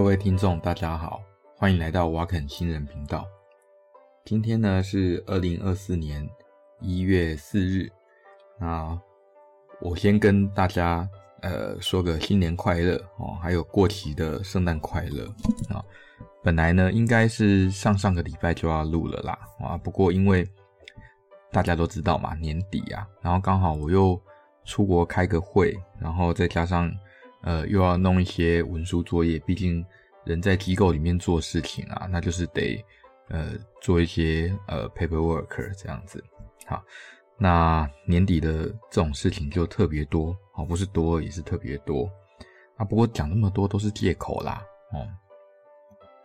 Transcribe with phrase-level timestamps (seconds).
[0.00, 1.20] 各位听众，大家好，
[1.58, 3.28] 欢迎来到瓦肯新人频道。
[4.24, 6.26] 今天呢是二零二四年
[6.80, 7.92] 一月四日，
[8.58, 8.98] 那
[9.78, 11.06] 我先跟大家
[11.42, 15.26] 呃说个新年快乐哦，还有过期的圣诞快乐
[15.68, 15.84] 啊。
[16.42, 20.48] 本来呢应该是上上个礼拜就要录了啦啊，不过因为
[21.52, 24.18] 大家都知道嘛，年底啊，然后刚好我又
[24.64, 26.90] 出国开个会，然后再加上。
[27.42, 29.84] 呃，又要弄一些文书作业，毕竟
[30.24, 32.84] 人在机构里面做事情啊，那就是得
[33.28, 36.22] 呃做一些呃 paperwork 这样子。
[36.66, 36.84] 好，
[37.38, 42.10] 那年底的这种事情就特别多，哦，不是多，也是特别多。
[42.76, 45.08] 啊，不过讲那么多都是借口啦，哦。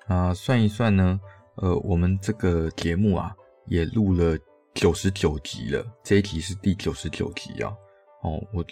[0.08, 1.20] 啊，算一算呢，
[1.56, 3.34] 呃，我们这个节目啊，
[3.68, 4.38] 也录了
[4.74, 7.74] 九十九集了，这一集是第九十九集啊。
[8.22, 8.64] 哦，我。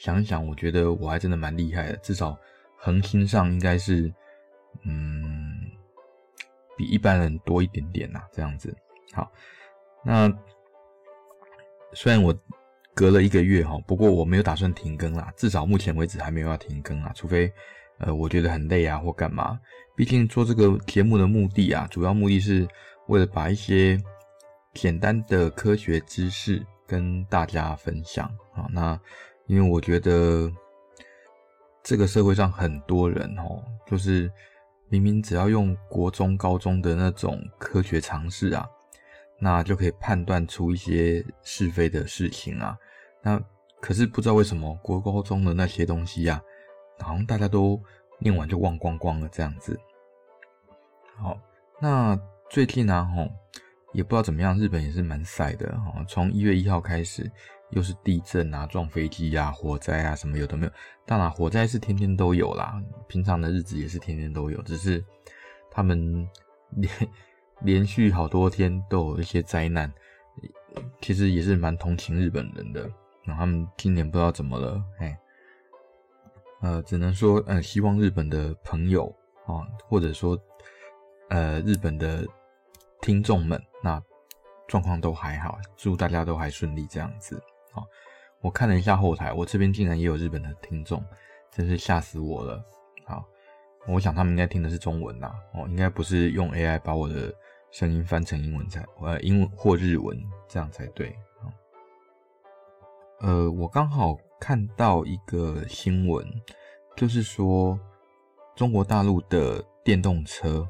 [0.00, 2.34] 想一想，我觉得我还真的蛮厉害的，至少
[2.78, 4.10] 恒星上应该是，
[4.86, 5.60] 嗯，
[6.74, 8.74] 比一般人多一点点呐，这样子。
[9.12, 9.30] 好，
[10.02, 10.32] 那
[11.92, 12.34] 虽然我
[12.94, 17.52] 隔了一个月哈，不过我没有打算停更啦，至少目前为止还没有要停更啊，除非
[17.98, 19.60] 呃我觉得很累啊或干嘛。
[19.94, 22.66] 毕竟做这个节目的目的啊，主要目的是
[23.08, 24.00] 为了把一些
[24.72, 28.98] 简单的科学知识跟大家分享啊，那。
[29.50, 30.48] 因为我觉得
[31.82, 34.30] 这个社会上很多人哦，就是
[34.88, 38.64] 明明只要用国中、高中的那种科学常识啊，
[39.40, 42.78] 那就可以判断出一些是非的事情啊。
[43.22, 43.42] 那
[43.80, 46.40] 可是不知道为什么国高中的那些东西啊，
[47.00, 47.76] 好像大家都
[48.20, 49.76] 念完就忘光光了这样子。
[51.16, 51.36] 好，
[51.80, 52.16] 那
[52.48, 53.28] 最近呢，吼
[53.94, 57.28] 也不知道怎么样，日本也是蛮晒的哈，从一月一号开始。
[57.70, 60.72] 又是地震啊，撞飞机啊，火灾啊，什么有的没有。
[61.06, 65.04] 当然，火灾是天天都有啦，平常的日子也是天天都有，只是
[65.70, 66.28] 他们
[66.70, 66.92] 连
[67.62, 69.92] 连续好多天都有一些灾难，
[71.00, 72.82] 其实也是蛮同情日本人的。
[73.24, 75.18] 然后他们今年不知道怎么了，哎，
[76.62, 79.06] 呃，只能说，呃，希望日本的朋友
[79.46, 80.38] 啊，或者说，
[81.28, 82.26] 呃，日本的
[83.02, 84.02] 听众们，那
[84.66, 87.40] 状况都还好，祝大家都还顺利这样子。
[87.72, 87.86] 好，
[88.40, 91.04] 我看了一下后台，我这边竟然也有日本的听众，
[91.50, 92.64] 真是吓死我了。
[93.06, 93.24] 好，
[93.88, 97.32] 我想他们应该听的是中文呐，哦，应该不是用 AI 把我的
[97.70, 100.16] 声音翻成英文才，呃，英文或日文
[100.48, 101.16] 这样才对。
[103.20, 106.26] 呃，我刚好看到一个新闻，
[106.96, 107.78] 就是说
[108.56, 110.66] 中国大陆的电动车，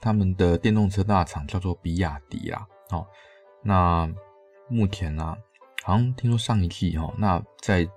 [0.00, 2.64] 他们的电动车大厂叫做比亚迪啦。
[2.88, 3.04] 好，
[3.64, 4.08] 那
[4.68, 5.36] 目前呢、
[5.86, 7.88] 好像听说上一季哈，那在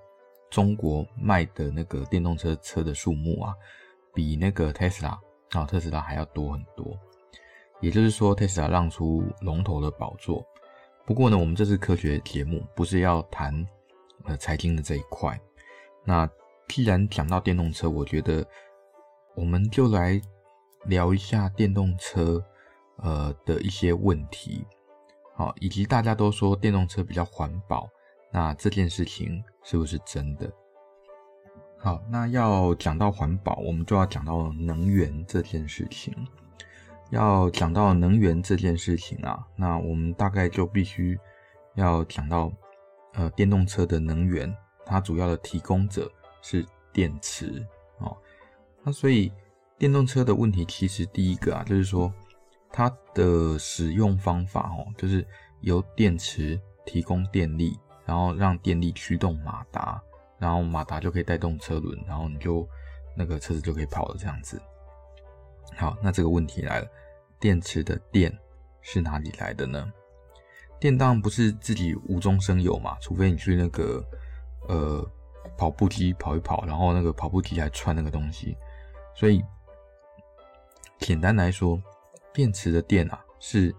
[0.48, 3.52] 中国卖的那个电动车车的数目啊，
[4.14, 5.20] 比那个特斯拉
[5.50, 6.96] 啊，特斯拉还要多很多。
[7.80, 10.40] 也就是说，特斯拉让出龙头的宝座。
[11.04, 13.52] 不过呢，我们这是科学节目，不是要谈
[14.22, 15.36] 呃财经的这一块。
[16.04, 16.30] 那
[16.68, 18.46] 既然讲到电动车，我觉得
[19.34, 20.22] 我们就来
[20.84, 22.40] 聊一下电动车
[22.98, 24.64] 呃的一些问题。
[25.40, 27.88] 好，以及大家都说电动车比较环保，
[28.30, 30.52] 那这件事情是不是真的？
[31.78, 36.14] 好，那要讲到环保，我们就要讲到能源这件事情。
[37.08, 41.18] 要讲到能源这件事情啊，那我们大概就必须
[41.74, 42.52] 要讲到，
[43.14, 46.12] 呃，电动车的能源，它主要的提供者
[46.42, 46.62] 是
[46.92, 48.14] 电池哦。
[48.82, 49.32] 那所以
[49.78, 52.12] 电动车的问题，其实第一个啊，就是说。
[52.72, 55.26] 它的使用方法哦，就是
[55.60, 60.00] 由电池提供电力，然后让电力驱动马达，
[60.38, 62.66] 然后马达就可以带动车轮，然后你就
[63.16, 64.62] 那个车子就可以跑了这样子。
[65.76, 66.88] 好，那这个问题来了，
[67.40, 68.32] 电池的电
[68.80, 69.92] 是哪里来的呢？
[70.78, 74.02] 电当然不是自己无中生有嘛，除非你去那个
[74.68, 75.04] 呃
[75.58, 78.56] 跑步机跑一跑，然后那个跑步机还串那个东西，
[79.14, 79.44] 所以
[81.00, 81.82] 简单来说。
[82.32, 83.74] 电池的电啊，是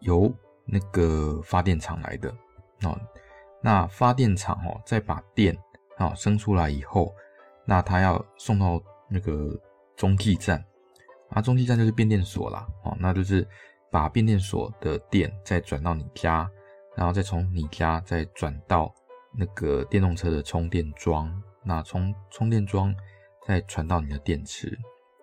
[0.00, 0.32] 由
[0.64, 2.30] 那个发电厂来的
[2.82, 2.98] 哦。
[3.62, 5.56] 那发电厂哦，再把电
[5.96, 7.14] 啊生出来以后，
[7.64, 9.58] 那它要送到那个
[9.96, 10.62] 中继站
[11.30, 12.96] 啊，中继站就是变电所啦哦。
[13.00, 13.46] 那就是
[13.90, 16.50] 把变电所的电再转到你家，
[16.94, 18.94] 然后再从你家再转到
[19.32, 22.94] 那个电动车的充电桩，那从充电桩
[23.46, 24.78] 再传到你的电池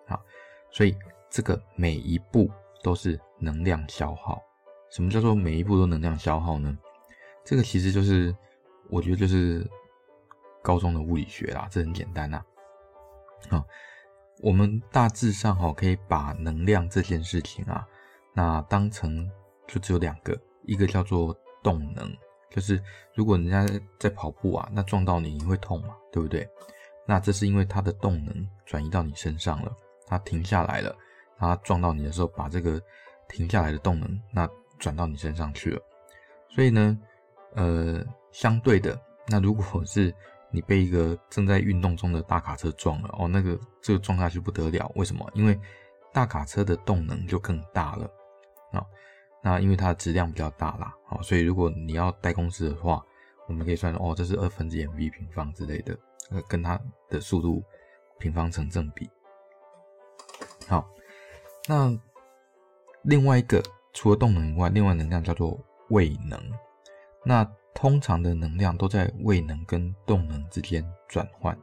[0.07, 0.19] 啊，
[0.71, 0.95] 所以。
[1.31, 2.47] 这个每一步
[2.83, 4.39] 都是能量消耗。
[4.91, 6.77] 什么叫做每一步都能量消耗呢？
[7.45, 8.35] 这个其实就是，
[8.89, 9.65] 我觉得就是
[10.61, 12.43] 高中的物理学啦，这很简单呐。
[13.49, 13.65] 啊，
[14.43, 17.87] 我们大致上哈可以把能量这件事情啊，
[18.33, 19.25] 那当成
[19.67, 22.13] 就只有两个，一个叫做动能，
[22.49, 22.83] 就是
[23.15, 23.65] 如果人家
[23.97, 26.47] 在跑步啊，那撞到你你会痛嘛，对不对？
[27.07, 29.73] 那这是因为它的动能转移到你身上了，
[30.05, 30.95] 它停下来了，
[31.49, 32.81] 它撞到你的时候，把这个
[33.27, 34.49] 停下来的动能那
[34.79, 35.81] 转到你身上去了。
[36.49, 36.97] 所以呢，
[37.55, 40.13] 呃，相对的，那如果是
[40.51, 45.25] 你被一个正在运动中的大卡车撞了，哦，那个这个撞下去不得了，为什么？
[45.33, 45.57] 因为
[46.11, 48.09] 大卡车的动能就更大了
[48.71, 48.85] 啊。
[49.41, 53.03] 那因为它的质量比较大啦，好，所以如果你要带公式的话，
[53.47, 55.97] 我们可以算哦，这是二分之 mv 平方之类的，
[56.29, 56.79] 呃，跟它
[57.09, 57.63] 的速度
[58.19, 59.09] 平方成正比。
[60.67, 60.87] 好，
[61.67, 61.97] 那
[63.03, 63.61] 另外一个
[63.93, 65.59] 除了动能以外，另外能量叫做
[65.89, 66.39] 位能。
[67.23, 67.43] 那
[67.73, 71.57] 通常的能量都在位能跟动能之间转换。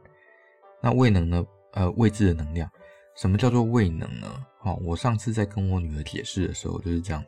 [0.81, 1.45] 那位能呢？
[1.73, 2.69] 呃，位置的能量。
[3.15, 4.45] 什么叫做位能呢？
[4.59, 7.23] 好，我上次在跟我女儿解释的时候就是这样，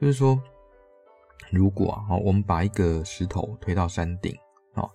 [0.00, 0.38] 就是说，
[1.50, 4.36] 如果啊，我们把一个石头推到山顶，
[4.74, 4.86] 啊，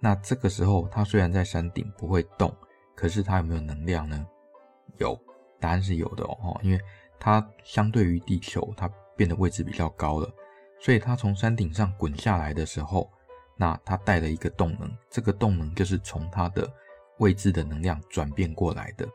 [0.00, 2.52] 那这个时候它虽然在山顶不会动，
[2.96, 4.26] 可是它有没有能量呢？
[4.98, 5.16] 有，
[5.60, 6.80] 答案是有的哦，因为
[7.18, 10.28] 它相对于地球，它变得位置比较高了。
[10.80, 13.10] 所以它从山顶上滚下来的时候，
[13.56, 16.66] 那它带了一个动能，这个动能就是从它的
[17.18, 19.06] 位置的能量转变过来的。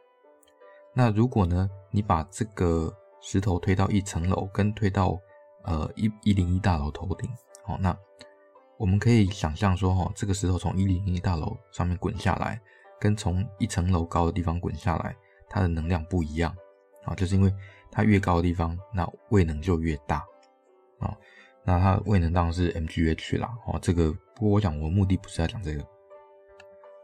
[0.94, 5.20] 那如果呢，你把这个石头推到一层楼，跟推到
[5.64, 7.28] 呃一一零一大楼头顶，
[7.64, 7.98] 好，那
[8.78, 12.62] 我们可以想象说，哈，这个石头从一零一大楼上面滚下来，
[13.00, 15.16] 跟从一层楼高的地方滚下来，
[15.50, 16.56] 它的能量不一样
[17.04, 17.54] 啊，就是因为
[17.92, 20.18] 它越高的地方，那位能就越大
[21.00, 21.16] 啊。
[21.64, 25.86] 那它的位能当然是 mgh 啦，哦，这个不过我讲我目的不是要讲这个。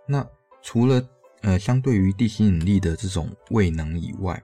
[0.08, 0.26] 那
[0.62, 1.02] 除了
[1.42, 4.42] 呃相对于地心引力的这种位能以外，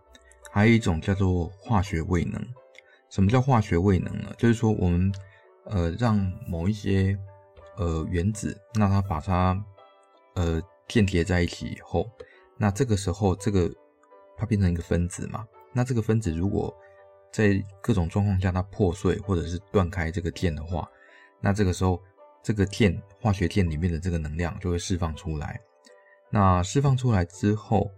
[0.52, 2.42] 还有一种叫做化学位能。
[3.10, 4.34] 什么叫化学位能呢？
[4.38, 5.12] 就是说我们
[5.66, 6.18] 呃让
[6.48, 7.18] 某一些
[7.78, 9.64] 呃原子，那它把它
[10.36, 12.10] 呃间接在一起以后，
[12.58, 13.72] 那这个时候这个
[14.38, 16.74] 它变成一个分子嘛，那这个分子如果
[17.32, 20.90] 在各种状况下，它破碎或者是断开这个键的话，
[21.42, 22.02] 那这个时候
[22.42, 25.60] 这个键化学键里面的这个能量就会释放出来。
[26.30, 27.90] 那释放出来之后，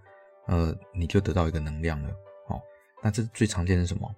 [0.48, 2.10] 呃，你就得到一个能量了。
[2.48, 2.62] 好，
[3.04, 4.10] 那这最常见的是什么？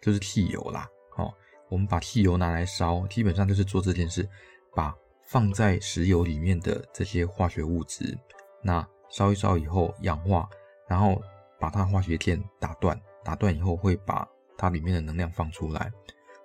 [0.00, 0.88] 就是汽油啦。
[1.10, 1.32] 好，
[1.68, 4.28] 我们把汽油拿来烧，基本上就是做这件事，
[4.74, 8.16] 把放在石油里面的这些化学物质，
[8.62, 10.48] 那烧一烧以后氧化，
[10.88, 11.20] 然后
[11.58, 15.92] 把它化学键打断，打断以后会把它里面的能量放出来，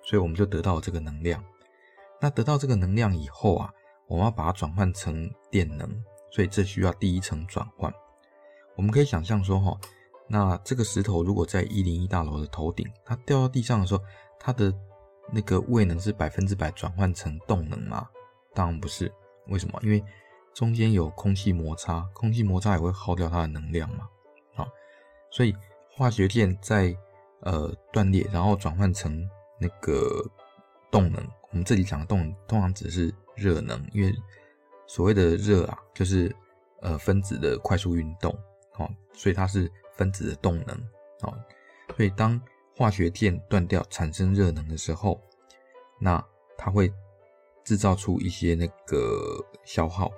[0.02, 1.42] 所以我们就得到这个能量。
[2.20, 3.72] 那得到这个能量以后啊，
[4.06, 5.88] 我们要把它转换成电能，
[6.30, 7.92] 所以这需要第一层转换。
[8.76, 9.78] 我们可以想象说，哈，
[10.28, 14.02] 那这个石头如果在一零一大楼的头顶，它掉到地上的时候，
[14.38, 14.72] 它的
[15.30, 18.08] 那个位能是百分之百转换成动能吗？
[18.54, 19.12] 当然不是。
[19.48, 19.78] 为什么？
[19.82, 20.02] 因为
[20.54, 24.08] 中间有空气摩擦，空气摩擦也会耗掉它的能量嘛。
[25.32, 25.52] 所以
[25.90, 26.96] 化学键在
[27.40, 29.28] 呃，断裂，然后转换成
[29.58, 30.24] 那个
[30.92, 31.20] 动能。
[31.50, 34.14] 我们这里讲的动能，通常指的是热能，因为
[34.86, 36.32] 所谓的热啊，就是
[36.82, 38.32] 呃分子的快速运动，
[38.78, 40.76] 哦，所以它是分子的动能，
[41.22, 41.34] 哦，
[41.96, 42.40] 所以当
[42.76, 45.20] 化学键断掉产生热能的时候，
[45.98, 46.24] 那
[46.56, 46.92] 它会
[47.64, 50.12] 制造出一些那个消耗，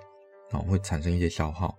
[0.51, 1.75] 哦，会产生一些消耗。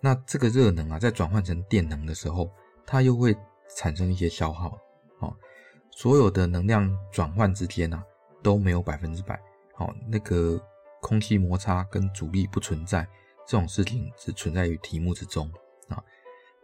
[0.00, 2.50] 那这个热能啊，在转换成电能的时候，
[2.90, 3.36] 它又会。
[3.76, 4.76] 产生一些消耗，
[5.20, 5.32] 哦，
[5.92, 8.04] 所有的能量转换之间啊
[8.42, 9.40] 都没有百分之百，
[9.76, 10.60] 哦，那个
[11.00, 13.06] 空气摩擦跟阻力不存在，
[13.46, 15.48] 这种事情只存在于题目之中
[15.88, 16.02] 啊。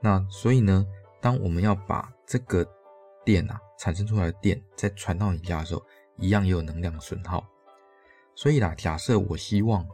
[0.01, 0.85] 那所以呢，
[1.21, 2.69] 当我们要把这个
[3.25, 7.47] 电啊产生出来的电再传到你家的时候，一样也有能量损耗。
[8.35, 9.87] 所以啦，假设我希望，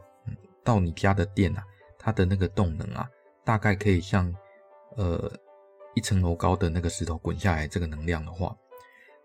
[0.63, 1.63] 到你家的电啊，
[1.99, 3.07] 它的那个动能啊，
[3.45, 4.33] 大概可以像，
[4.95, 5.31] 呃。
[5.95, 8.55] 一层楼高的那个石头滚下来，这个能量的话，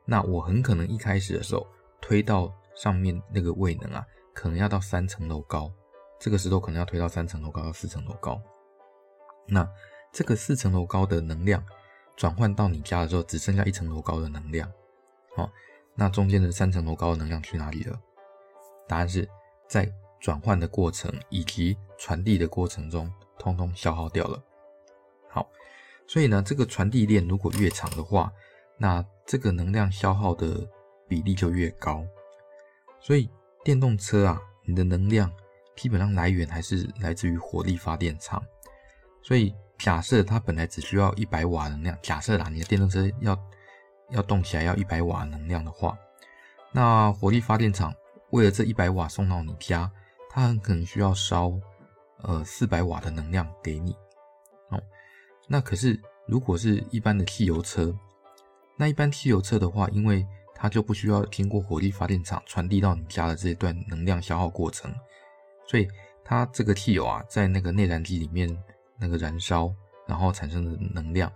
[0.05, 1.67] 那我很可能一开始的时候
[2.01, 5.73] 推到上面那个位能啊，可能要到三层楼高，
[6.19, 8.41] 这个石头可能要推到三层楼高到四层楼高。
[9.47, 9.67] 那
[10.13, 11.65] 这个四层楼高的能量
[12.17, 14.71] 转换到你家的时候，只剩下一层楼高的能量。
[15.35, 15.51] 好，
[15.95, 17.99] 那中间的三层楼高的能量去哪里了？
[18.87, 19.29] 答案是
[19.67, 24.43] 在转换的过程以及传递的过程中，通通消耗掉了。
[25.31, 25.49] 好。
[26.09, 28.33] 所以呢，这个传递链如果越长的话，
[28.79, 30.67] 那这个能量消耗的
[31.07, 32.03] 比例就越高。
[32.99, 33.31] 所以
[33.63, 35.31] 电动车啊，你的能量
[35.77, 38.43] 基本上来源还是来自于火力发电厂。
[39.23, 43.39] 所以假设它本来只需要一百瓦能量，假设啦，你的电动车要
[44.11, 45.97] 要动起来要一百瓦能量的话，
[46.73, 47.95] 那火力发电厂
[48.31, 49.91] 为了这一百瓦送到你家，
[50.31, 51.53] 它很可能需要烧
[52.23, 53.95] 呃四百瓦的能量给你。
[55.49, 57.93] 那可是如果是一般的汽油车，
[58.77, 60.25] 那一般汽油车的话，因为
[60.55, 64.95] 它就不需要经过火力发电厂传递到你家的这一段能量消耗过程，
[65.67, 65.89] 所以
[66.25, 68.49] 它这个汽油啊，在那个内燃机里面。
[69.01, 69.73] 那个燃烧，
[70.09, 71.33] 然后产生的能量，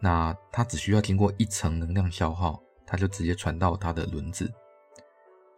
[0.00, 4.50] 那它只需要经过一层能量消耗，它就直接传到它的轮子。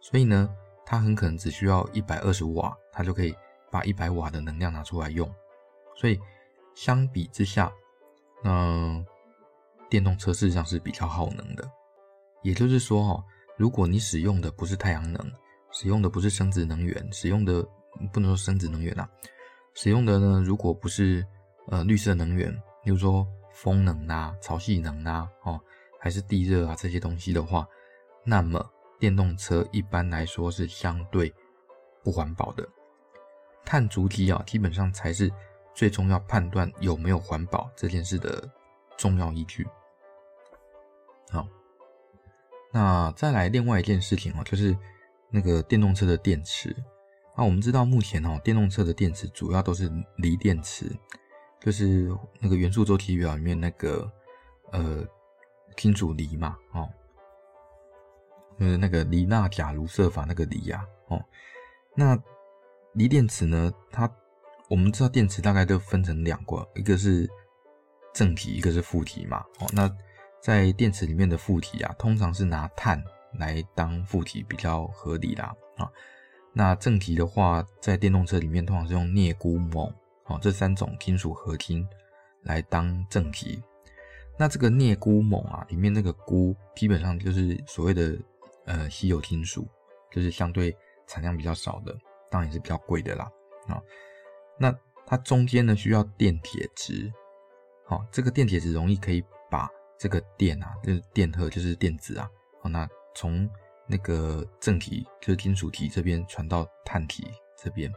[0.01, 0.49] 所以呢，
[0.85, 3.33] 它很可能只需要一百二十瓦，它就可以
[3.71, 5.33] 把一百瓦的能量拿出来用。
[5.95, 6.19] 所以
[6.75, 7.71] 相比之下，
[8.45, 9.05] 嗯、
[9.89, 11.69] 电动车事实上是比较耗能的。
[12.43, 13.23] 也就是说，哈，
[13.57, 15.31] 如果你使用的不是太阳能，
[15.71, 17.61] 使用的不是生质能源，使用的
[18.13, 19.09] 不能说生质能源啊，
[19.73, 21.25] 使用的呢，如果不是
[21.67, 25.59] 呃，绿色能源，比如说风能啊、潮汐能啊，哦，
[25.99, 27.67] 还是地热啊这些东西的话，
[28.23, 28.63] 那么
[28.99, 31.33] 电动车一般来说是相对
[32.03, 32.67] 不环保的。
[33.65, 35.31] 碳足迹啊，基本上才是
[35.75, 38.49] 最终要判断有没有环保这件事的
[38.97, 39.67] 重要依据。
[41.29, 41.47] 好，
[42.71, 44.75] 那再来另外一件事情哦，就是
[45.29, 46.75] 那个电动车的电池。
[47.37, 50.91] 那我们知道目前哦，电动车的电池主要都是锂电池。
[51.57, 54.11] 就是那个元素周期表里面那个
[54.71, 55.03] 呃
[55.75, 56.87] 金属锂嘛，哦，
[58.59, 61.19] 就是那个锂钠钾卢瑟法那个锂呀，哦，
[61.95, 62.15] 那
[62.93, 64.07] 锂电池呢，它
[64.69, 67.29] 我们知道电池大概都分成两个，一个是
[68.13, 69.89] 正极，一个是负极嘛，哦，那
[70.41, 73.03] 在电池里面的负极啊，通常是拿碳
[73.39, 75.91] 来当负极比较合理啦，啊，
[76.53, 79.93] 那正极的话，在电动车里面通常是用镍钴锰。
[80.27, 81.87] 哦，这三种金属合金
[82.41, 83.61] 来当正极。
[84.39, 88.17] 那这个镍钴锰啊，里面那个钴基本上就是所谓的
[88.65, 89.67] 呃稀有金属，
[90.09, 91.95] 就是相对产量比较少的，
[92.31, 93.29] 当然也是比较贵的啦。
[93.67, 93.79] 啊，
[94.57, 97.11] 那它中间呢需要电铁质，
[97.85, 102.29] 好，这个电铁质容易可以把这个电啊，就是电荷，就是电子啊，
[102.61, 103.49] 好，那从
[103.87, 107.91] 那个正极就是金属体这边传到碳体这边，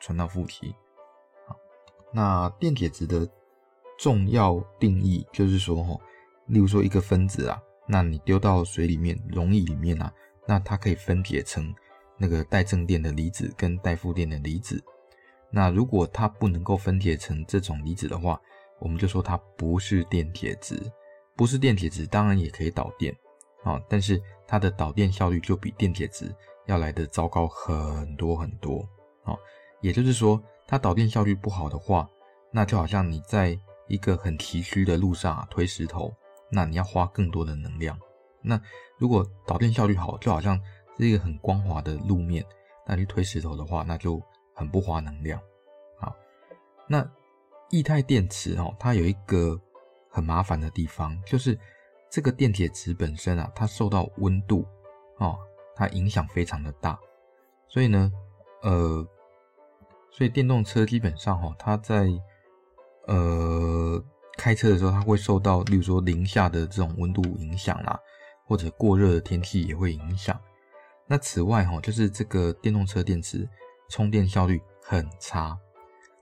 [0.00, 0.74] 传到负极。
[2.14, 3.26] 那电铁质的
[3.98, 5.98] 重要定义就是说，哈，
[6.46, 10.12] 例如说一个分子啊，那你丢到水里面、溶液里面啊，
[10.46, 11.74] 那它可以分解成
[12.18, 14.84] 那个带正电的离子跟带负电的离子。
[15.52, 18.40] 那如果它不能够分解成这种离子的话，
[18.80, 20.80] 我们就说它不是电铁质。
[21.36, 23.14] 不是电铁质，当然也可以导电
[23.62, 26.34] 啊，但是它的导电效率就比电铁质
[26.66, 28.80] 要来得糟糕很多很多
[29.24, 29.36] 啊。
[29.80, 30.42] 也就是说。
[30.64, 32.08] 它导电效率不好的话，
[32.50, 36.10] 那就好像你在一个很崎岖的路上啊推石头，
[36.50, 37.98] 那你要花更多的能量。
[38.40, 38.58] 那
[38.96, 40.58] 如果导电效率好，就好像
[40.96, 42.42] 是一个很光滑的路面，
[42.86, 44.18] 那你推石头的话，那就
[44.54, 45.40] 很不花能量。
[45.98, 46.14] 好，
[46.86, 47.08] 那
[47.70, 49.60] 液态电池哦，它有一个
[50.10, 51.58] 很麻烦的地方，就是
[52.10, 54.66] 这个电铁质本身啊，它受到温度
[55.18, 55.38] 哦，
[55.74, 56.98] 它影响非常的大，
[57.68, 58.12] 所以呢，
[58.62, 59.06] 呃。
[60.14, 62.06] 所以电动车基本上哈，它在
[63.06, 63.98] 呃
[64.36, 67.98] 开车的时候，它会受到，例如说零下的这种温度影响啦，
[68.44, 70.38] 或者过热的天气也会影响。
[71.06, 73.48] 那此外哈，就是这个电动车电池
[73.92, 75.56] 充电效率很差。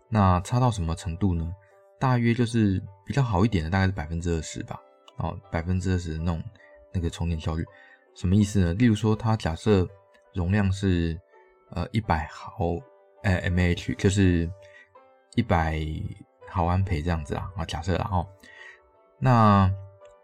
[0.09, 1.55] 那差到什么程度呢？
[1.99, 4.79] 大约就是比较好一点的，大概是百分之二十吧。
[5.17, 6.43] 哦，百分之二十那种
[6.93, 7.65] 那个充电效率，
[8.15, 8.75] 什么意思呢？
[8.75, 9.89] 例如说，它假设
[10.35, 11.19] 容量是
[11.71, 12.77] 呃一百毫。
[13.23, 14.50] 呃，mAh 就是
[15.35, 15.79] 一百
[16.49, 18.27] 毫安培这样子啦，啊，假设然后，
[19.19, 19.71] 那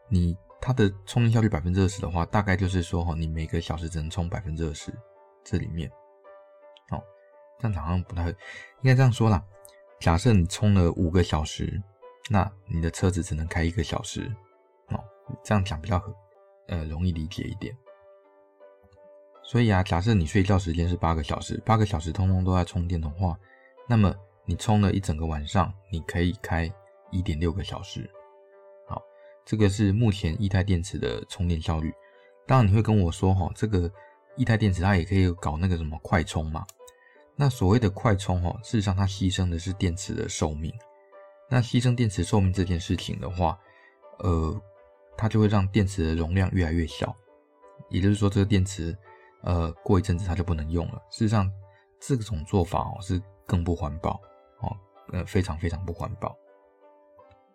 [0.09, 4.91] 你它的充电效率百分之二十的话，大概就是说哈，你每个小时只能充百分之二十，
[5.45, 5.93] 这里面，
[7.59, 8.35] 这样好像不太，应
[8.85, 9.43] 该这样说啦，
[10.01, 11.83] 假设你充了五个小时，
[12.29, 14.31] 那你的车子只能开一个小时，
[14.89, 15.03] 哦，
[15.43, 16.03] 这样讲比较
[16.69, 17.77] 呃容易理解一点。
[19.43, 23.39] 所以啊，假设你睡觉时间是八个小时，八个小时通通都在充电的话，
[23.89, 24.13] 那么
[24.45, 26.71] 你充了一整个晚上，你可以开
[27.13, 28.11] 一点六个小时。
[28.89, 29.01] 好，
[29.45, 31.93] 这个是目前液态电池的充电效率。
[32.45, 33.91] 当然你会跟我说，哈，这个
[34.37, 36.67] 液态电池它也可以搞那个什么快充嘛？
[37.37, 40.73] 那所谓的快充，哈，事实上它牺牲的是电池的寿命。
[41.49, 43.59] 那牺牲电池寿命这件事情的话，
[44.19, 44.61] 呃，
[45.17, 47.15] 它就会让电池的容量越来越小。
[47.91, 48.97] 也就是说，这个电池。
[49.43, 51.01] 呃，过一阵子它就不能用了。
[51.09, 51.49] 事实上，
[52.01, 54.21] 这种做法哦是更不环保
[54.61, 54.77] 哦，
[55.13, 56.37] 呃，非常非常不环保。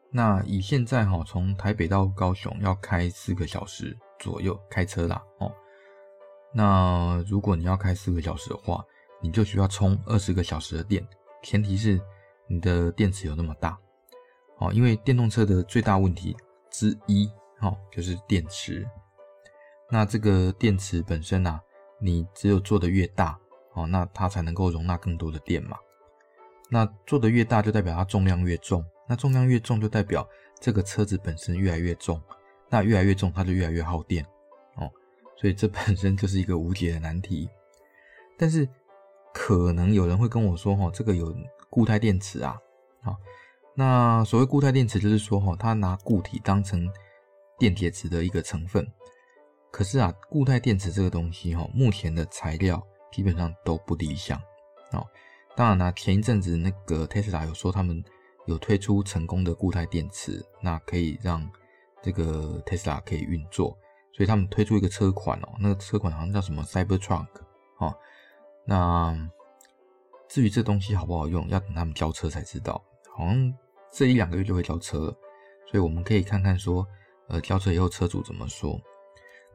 [0.10, 5.52] 那以现在哈，从台北到高雄要开四个小时左右开车啦哦。
[6.54, 8.86] 那如果你要开四个小时的话，
[9.22, 11.06] 你就需要充二十个小时的电，
[11.44, 12.02] 前提是
[12.48, 13.78] 你的电池有那么大
[14.58, 14.72] 哦。
[14.74, 16.36] 因为电动车的最大问题
[16.70, 18.88] 之一哦，就是电池。
[19.90, 21.62] 那这个电池本身啊，
[22.00, 23.38] 你只有做得越大
[23.74, 25.78] 哦，那它才能够容纳更多的电嘛。
[26.70, 28.84] 那做得越大，就代表它重量越重。
[29.08, 30.26] 那重量越重，就代表
[30.60, 32.22] 这个车子本身越来越重。
[32.70, 34.26] 那越来越重，它就越来越耗电
[34.78, 34.90] 哦。
[35.36, 37.50] 所以这本身就是一个无解的难题。
[38.38, 38.66] 但是
[39.34, 41.36] 可能有人会跟我说，哈，这个有
[41.70, 42.58] 固态电池啊。
[43.02, 43.16] 好，
[43.76, 46.90] 那所谓固态电池，就是说，哈，它拿固体当成
[47.58, 48.86] 电解质的一个成分。
[49.72, 54.40] 可是啊，固态电池这个东西，哈，目前的材料基本上都不理想。
[54.92, 55.06] 哦，
[55.56, 58.04] 当然啦，前一阵子那个 Tesla 有说他们。
[58.48, 61.48] 有推出成功的固态电池，那可以让
[62.02, 63.78] 这个 Tesla 可以运作，
[64.12, 67.28] 所以他们推出一个车款哦，那个车款好像叫什么 Cybertruck
[67.78, 67.96] 哦。
[68.72, 69.14] 那
[70.30, 72.82] 至于这东西好不好用，要等他们交车才知道，
[73.14, 73.54] 好像
[73.92, 75.18] 这一两个月就会交车了，
[75.70, 76.88] 所以我们可以看看说，
[77.28, 78.80] 呃，交车以后车主怎么说。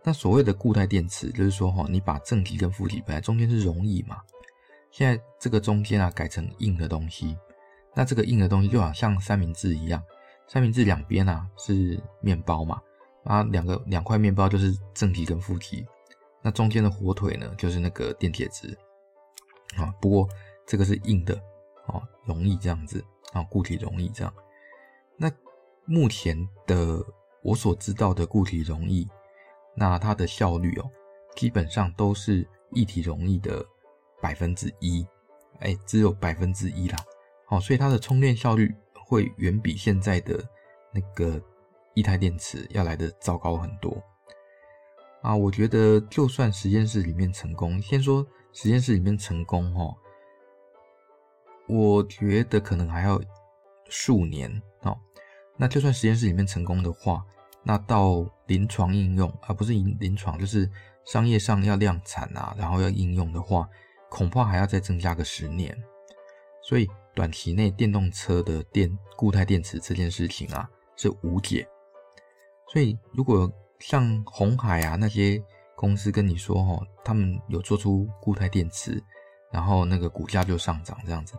[0.05, 4.19] 那所谓的固态电池，就是说哈，你把正极跟负极本来中间是溶液嘛，
[4.91, 7.35] 现在这个中间啊改成硬的东西。
[7.95, 10.03] 那这个硬的东西就好像三明治一样，
[10.47, 12.79] 三明治两边啊是面包嘛，
[13.25, 15.87] 啊两个两块面包就是正极跟负极，
[16.43, 18.77] 那中间的火腿呢就是那个电解质
[19.77, 19.95] 啊。
[20.01, 20.29] 不过
[20.67, 21.35] 这个是硬的
[21.87, 24.33] 啊，溶液这样子啊，固体溶液这样。
[25.17, 25.31] 那
[25.85, 27.05] 目前的
[27.43, 29.07] 我所知道的固体溶液，
[29.75, 30.91] 那它的效率哦，
[31.37, 33.65] 基本上都是一体溶液的
[34.21, 35.07] 百分之一，
[35.61, 36.99] 哎，只有百分之一啦。
[37.47, 38.75] 好，所以它的充电效率
[39.07, 40.43] 会远比现在的
[40.93, 41.41] 那个
[41.95, 44.03] 液态电池要来的糟糕很多
[45.23, 45.35] 啊！
[45.35, 49.95] 我觉得就算实验室里面成功，先说实验室里面成功哦，
[51.69, 53.21] 我觉得可能还要
[53.91, 54.97] 数年哦。
[55.59, 57.23] 那就算实验室里面成功的话，
[57.63, 60.71] 那到临床应用而不是临临床，就是
[61.05, 63.69] 商业上要量产啊，然后要应用的话，
[64.09, 65.77] 恐怕还要再增加个十年。
[66.63, 66.89] 所以。
[67.17, 71.67] 短期内电动车的电固态电池这件事情啊是无解，
[72.71, 75.43] 所以如果像红海啊那些
[75.77, 79.01] 公司跟你说哦，他们有做出固态电池，
[79.53, 81.35] 然后那个股价就上涨这样子，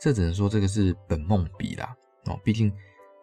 [0.00, 1.94] 这只能说这个是本梦比啦
[2.26, 2.72] 哦，毕竟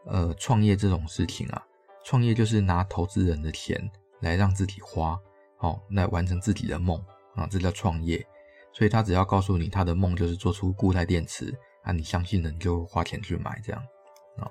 [0.05, 1.65] 呃创业这种事情啊，
[2.03, 5.19] 创业就是拿投资人的钱来让自己花
[5.59, 7.03] 哦，来完成自己的梦
[7.35, 8.23] 啊，这叫创业，
[8.73, 11.57] 所以他只要告诉你他的梦就是做出固态电池。
[11.81, 13.81] 啊，你相信了，你就花钱去买这样
[14.37, 14.45] 啊，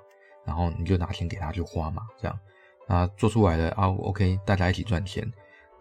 [0.47, 2.41] 然后你就拿钱给他去花嘛，这样
[2.87, 5.31] 啊，做出来了啊，OK，大家一起赚钱。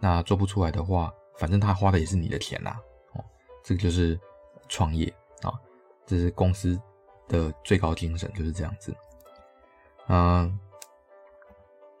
[0.00, 2.80] 那做不出来的话，反正他花的也是你的钱啦，
[3.14, 3.24] 哦，
[3.62, 4.18] 这个就是
[4.68, 5.52] 创业啊，
[6.06, 6.80] 这是公司
[7.28, 8.94] 的最高精神就是这样子。
[10.08, 10.58] 嗯，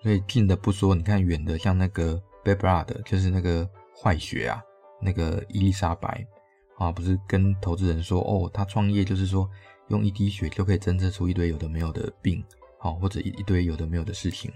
[0.02, 4.62] 所以近的不说，你看远的，像那个 Bad Blood，就是那个坏血啊，
[5.00, 6.26] 那个伊丽莎白。
[6.78, 9.50] 啊，不是跟投资人说哦，他创业就是说
[9.88, 12.40] 用一滴血就可以侦测出一堆有的没有的病，
[12.78, 14.48] 好，或者一一堆有的没有的事情。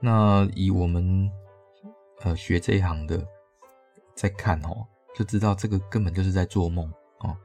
[0.00, 1.26] 那以我们
[2.20, 3.26] 呃学这一行的
[4.14, 7.36] 在看哦，就知道这个根本就是在做梦哦，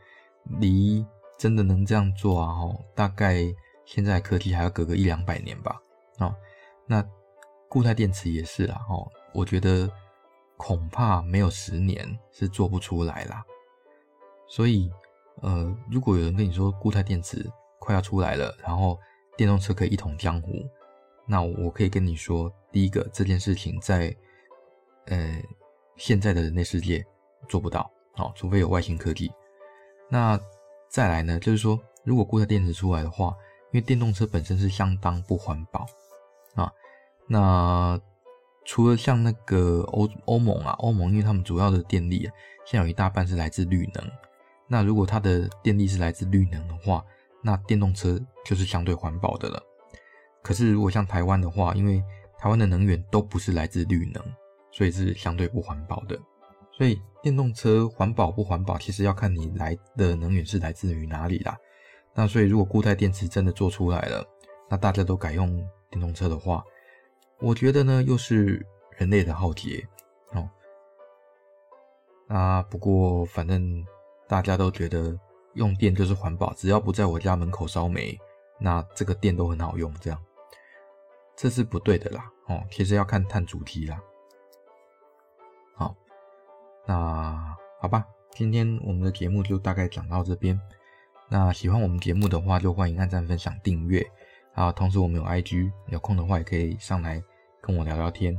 [0.59, 1.05] 离
[1.37, 3.43] 真的能这样做啊，哦，大概
[3.85, 5.81] 现在科技还要隔个一两百年吧。
[6.17, 6.35] 啊，
[6.85, 7.03] 那
[7.69, 9.89] 固态电池也是啦，哦，我觉得
[10.57, 13.43] 恐怕没有十年是做不出来啦。
[14.47, 14.91] 所以，
[15.41, 18.99] 呃，如果有人跟你说固态电池快要出来了，然后
[19.37, 20.51] 电动车可以一统江湖，
[21.25, 24.13] 那我可以跟你说，第一个这件事情在，
[25.09, 25.41] 呃，
[25.97, 27.05] 现在的人类世界
[27.47, 29.31] 做不到，哦，除非有外星科技。
[30.09, 30.39] 那
[30.87, 33.35] 再来呢，就是说，如果固态电池出来的话，
[33.71, 35.85] 因为电动车本身是相当不环保
[36.55, 36.71] 啊，
[37.27, 37.99] 那
[38.65, 42.33] 除了像那个欧欧盟啊，欧盟因为他们主要的电力啊，
[42.65, 44.11] 现在有一大半是来自绿能。
[44.67, 47.03] 那如果它的电力是来自绿能的话，
[47.43, 49.61] 那电动车就是相对环保的了。
[50.43, 52.03] 可是如果像台湾的话，因为
[52.37, 54.23] 台湾的能源都不是来自绿能，
[54.71, 56.19] 所以是相对不环保的。
[56.71, 61.57] 所以电动车环保不环保，其实要看你来的能源是来自于哪里啦。
[62.13, 64.25] 那所以如果固态电池真的做出来了，
[64.69, 65.49] 那大家都改用
[65.89, 66.63] 电动车的话，
[67.39, 68.65] 我觉得呢又是
[68.97, 69.87] 人类的浩劫
[70.33, 70.49] 哦。
[72.27, 73.85] 啊，不过反正。
[74.29, 75.19] 大家都觉得
[75.55, 78.15] 用电就是环保，只要不在我家门口烧煤，
[78.59, 80.23] 那这个电都很好用，这样
[81.35, 82.31] 这是不对的啦。
[82.45, 83.99] 哦，其实要看看主题啦。
[86.89, 90.59] 那好吧，今天我们的节目就大概讲到这边。
[91.29, 94.03] 那喜欢我们节目的话，就欢迎按赞、分享、订阅
[94.55, 94.71] 啊。
[94.71, 97.21] 同时，我们有 IG，有空的话也可以上来
[97.61, 98.35] 跟我聊聊天。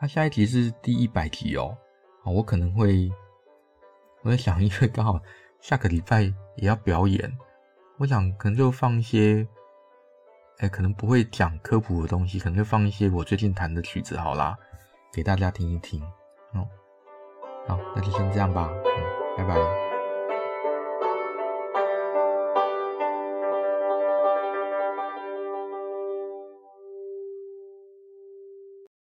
[0.00, 1.76] 那下一集是第一百集哦，
[2.24, 3.12] 啊，我可能会
[4.22, 5.20] 我在想，因为刚好
[5.60, 6.22] 下个礼拜
[6.56, 7.30] 也要表演，
[7.98, 9.46] 我想可能就放一些，
[10.60, 14.56] 哎，可能不会讲科普的东西，可能就放一些我最近弹的曲子，好啦，
[15.12, 16.02] 给大家听一听。
[17.70, 18.90] 好，那就先这样吧，嗯，
[19.36, 19.89] 拜拜。